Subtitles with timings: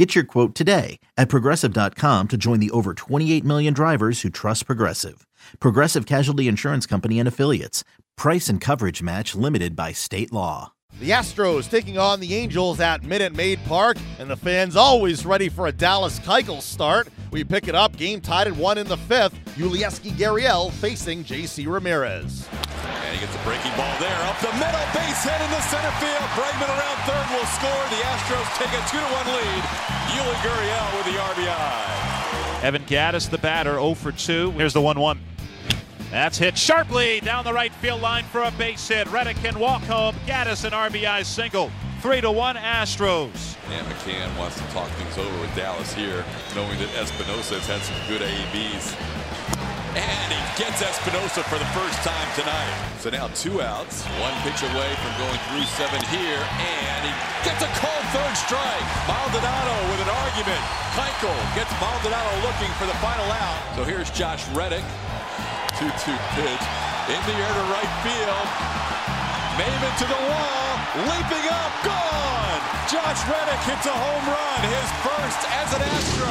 [0.00, 4.64] Get your quote today at progressive.com to join the over 28 million drivers who trust
[4.64, 5.26] Progressive.
[5.58, 7.84] Progressive Casualty Insurance Company and Affiliates.
[8.16, 10.72] Price and coverage match limited by state law.
[11.00, 15.50] The Astros taking on the Angels at Minute Maid Park, and the fans always ready
[15.50, 17.08] for a Dallas Keuchel start.
[17.30, 19.34] We pick it up, game tied at one in the fifth.
[19.56, 21.66] Yulieski Gurriel facing J.C.
[21.66, 22.48] Ramirez.
[23.10, 25.90] And he gets a breaking ball there, up the middle, base hit in the center
[25.98, 26.22] field.
[26.38, 27.82] Bregman around third will score.
[27.90, 29.62] The Astros take a 2 to 1 lead.
[30.14, 32.62] Yuli Gurriel with the RBI.
[32.62, 34.52] Evan Gattis, the batter, 0 for 2.
[34.52, 35.18] Here's the 1 1.
[36.12, 39.10] That's hit sharply down the right field line for a base hit.
[39.10, 40.14] Reddick can walk home.
[40.24, 41.72] Gattis an RBI single.
[42.02, 43.56] 3 to 1 Astros.
[43.72, 47.82] And McCann wants to talk things over with Dallas here, knowing that Espinosa has had
[47.82, 48.94] some good ABs.
[49.98, 52.70] And he gets Espinosa for the first time tonight.
[53.02, 57.58] So now two outs, one pitch away from going through seven here, and he gets
[57.58, 58.86] a called third strike.
[59.10, 60.62] Maldonado with an argument.
[60.94, 63.58] Keuchel gets Maldonado looking for the final out.
[63.74, 64.86] So here's Josh Reddick.
[65.74, 65.90] 2-2
[66.38, 66.64] pitch
[67.10, 68.46] in the air to right field.
[69.58, 70.70] Maybin to the wall,
[71.10, 72.69] leaping up, gone!
[73.10, 76.30] Josh Reddick hits a home run, his first as an Astro,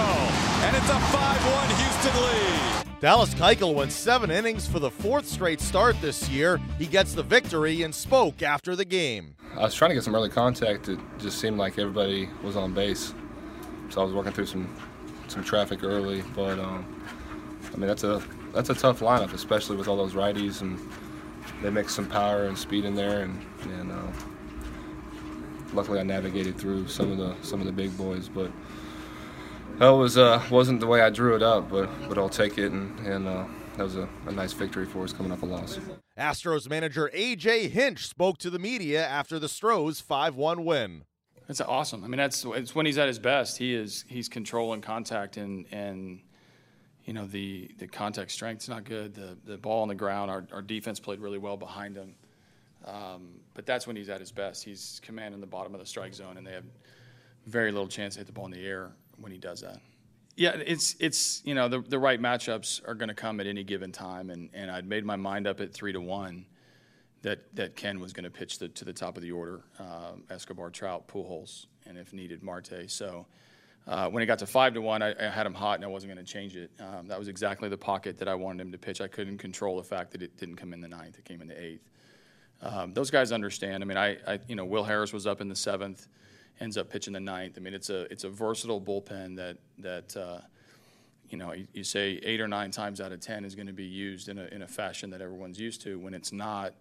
[0.66, 3.02] and it's a 5-1 Houston lead.
[3.02, 6.57] Dallas Keuchel went seven innings for the fourth straight start this year.
[6.77, 9.35] He gets the victory and spoke after the game.
[9.57, 10.88] I was trying to get some early contact.
[10.88, 13.13] It just seemed like everybody was on base,
[13.89, 14.73] so I was working through some
[15.27, 16.23] some traffic early.
[16.33, 17.03] But um,
[17.73, 20.80] I mean, that's a that's a tough lineup, especially with all those righties, and
[21.61, 23.23] they mix some power and speed in there.
[23.23, 24.11] And, and uh,
[25.73, 28.52] luckily, I navigated through some of the some of the big boys, but
[29.78, 32.72] that was uh, wasn't the way I drew it up, but but I'll take it,
[32.72, 33.46] and, and uh,
[33.78, 35.79] that was a, a, nice victory for us coming off a loss.
[36.18, 41.06] Astros manager AJ Hinch spoke to the media after the Stros 5-1 win.
[41.47, 42.03] That's awesome.
[42.03, 43.58] I mean, that's it's when he's at his best.
[43.58, 46.19] He is he's controlling contact and and
[47.06, 49.16] you know the the contact strength's not good.
[49.16, 50.29] The the ball on the ground.
[50.29, 52.16] Our our defense played really well behind him.
[52.85, 54.63] Um, but that's when he's at his best.
[54.63, 56.66] He's commanding the bottom of the strike zone, and they have
[57.45, 59.79] very little chance to hit the ball in the air when he does that.
[60.35, 63.63] Yeah, it's it's you know the the right matchups are going to come at any
[63.63, 66.45] given time, and, and I'd made my mind up at three to one
[67.23, 70.13] that that Ken was going to pitch the, to the top of the order, uh,
[70.29, 72.90] Escobar, Trout, Pujols, and if needed Marte.
[72.90, 73.25] So
[73.85, 75.88] uh, when it got to five to one, I, I, had him hot and I
[75.88, 76.72] wasn't going to change it.
[76.79, 79.01] Um, that was exactly the pocket that I wanted him to pitch.
[79.01, 81.47] I couldn't control the fact that it didn't come in the ninth; it came in
[81.47, 81.90] the eighth.
[82.62, 83.84] Um, those guys understand.
[83.84, 86.08] I mean, I, I you know Will Harris was up in the seventh
[86.59, 87.56] ends up pitching the ninth.
[87.58, 90.42] I mean, it's a it's a versatile bullpen that that uh,
[91.30, 93.74] you know you, you, say eight or nine times out of ten is going to
[93.74, 95.97] be used in a in a fashion that everyone's used to.
[96.00, 96.74] When it's not,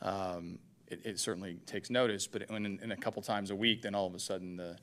[0.00, 2.26] um, it, it, certainly takes notice.
[2.26, 4.76] But when in, in, a couple times a week, then all of a sudden the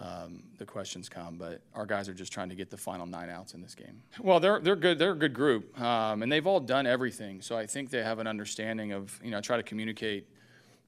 [0.00, 1.36] um, the questions come.
[1.36, 4.02] But our guys are just trying to get the final nine outs in this game.
[4.20, 4.98] Well, they're they're good.
[4.98, 7.40] They're a good group, um, and they've all done everything.
[7.40, 10.28] So I think they have an understanding of you know I try to communicate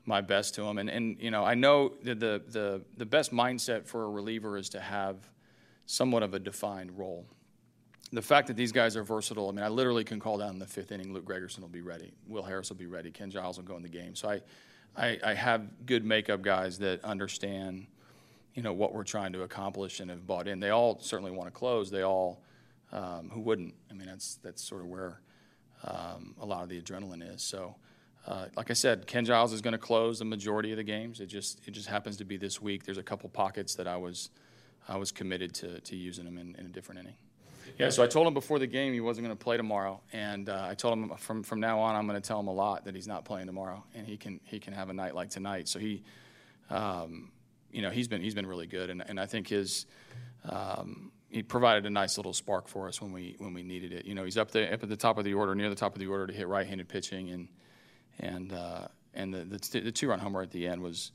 [0.08, 0.78] my best to them.
[0.78, 4.56] And, and you know, I know that the, the, the best mindset for a reliever
[4.56, 5.16] is to have
[5.84, 7.26] somewhat of a defined role.
[8.10, 10.58] The fact that these guys are versatile, I mean, I literally can call down in
[10.58, 13.58] the fifth inning, Luke Gregerson will be ready, Will Harris will be ready, Ken Giles
[13.58, 14.14] will go in the game.
[14.14, 14.40] So I,
[14.96, 17.86] I, I have good makeup guys that understand,
[18.54, 20.60] you know, what we're trying to accomplish and have bought in.
[20.60, 21.90] They all certainly want to close.
[21.90, 22.42] They all,
[22.92, 23.74] um, who wouldn't?
[23.90, 25.20] I mean, that's that's sort of where
[25.84, 27.42] um, a lot of the adrenaline is.
[27.42, 27.76] So
[28.28, 31.20] uh, like I said, Ken Giles is going to close the majority of the games.
[31.20, 32.84] It just it just happens to be this week.
[32.84, 34.28] There's a couple pockets that I was
[34.86, 37.14] I was committed to, to using him in, in a different inning.
[37.78, 40.48] Yeah, so I told him before the game he wasn't going to play tomorrow, and
[40.48, 42.84] uh, I told him from from now on I'm going to tell him a lot
[42.84, 45.66] that he's not playing tomorrow, and he can he can have a night like tonight.
[45.66, 46.02] So he,
[46.68, 47.30] um,
[47.70, 49.86] you know, he's been he's been really good, and and I think his.
[50.48, 54.06] Um, he provided a nice little spark for us when we when we needed it.
[54.06, 55.94] You know, he's up there up at the top of the order, near the top
[55.94, 57.48] of the order to hit right-handed pitching, and
[58.18, 61.12] and uh, and the, the, the two run homer at the end was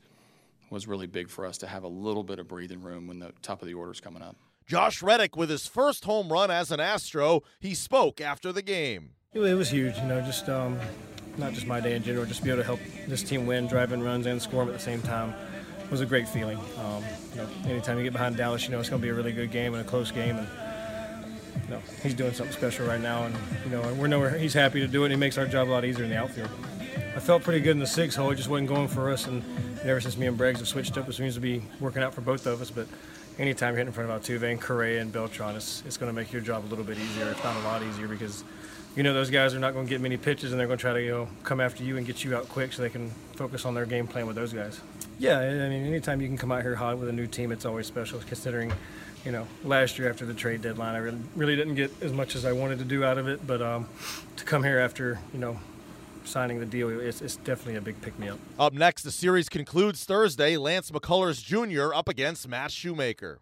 [0.69, 3.31] was really big for us to have a little bit of breathing room when the
[3.41, 4.35] top of the order is coming up.
[4.65, 7.43] Josh Reddick with his first home run as an Astro.
[7.59, 9.11] He spoke after the game.
[9.33, 10.79] It was huge, you know, just um,
[11.37, 14.01] not just my day in general, just be able to help this team win, driving
[14.01, 15.33] runs and score them at the same time
[15.91, 16.57] was a great feeling.
[16.57, 19.13] Um, you know, anytime you get behind Dallas, you know it's going to be a
[19.13, 20.47] really good game and a close game, and
[21.73, 23.35] know, he's doing something special right now, and
[23.65, 24.37] you know, we're nowhere.
[24.37, 25.05] He's happy to do it.
[25.05, 26.49] and He makes our job a lot easier in the outfield.
[27.15, 28.31] I felt pretty good in the six hole.
[28.31, 29.43] It just wasn't going for us, and,
[29.83, 32.21] ever since me and Braggs have switched up, it seems to be working out for
[32.21, 32.71] both of us.
[32.71, 32.87] But
[33.37, 36.15] anytime you're hitting in front of Altuve and Correa and Beltran, it's, it's going to
[36.15, 37.29] make your job a little bit easier.
[37.29, 38.45] If not a lot easier, because
[38.95, 40.81] you know those guys are not going to get many pitches, and they're going to
[40.81, 43.09] try to you know come after you and get you out quick, so they can
[43.35, 44.79] focus on their game plan with those guys.
[45.19, 47.65] Yeah, I mean, anytime you can come out here hot with a new team, it's
[47.65, 48.19] always special.
[48.19, 48.73] Considering,
[49.25, 52.35] you know, last year after the trade deadline, I really, really didn't get as much
[52.35, 53.45] as I wanted to do out of it.
[53.45, 53.87] But um,
[54.37, 55.57] to come here after, you know,
[56.25, 58.39] signing the deal, it's, it's definitely a big pick me up.
[58.59, 60.57] Up next, the series concludes Thursday.
[60.57, 61.93] Lance McCullers Jr.
[61.93, 63.39] up against Matt Shoemaker.